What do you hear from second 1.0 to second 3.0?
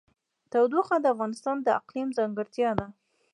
د افغانستان د اقلیم ځانګړتیا ده.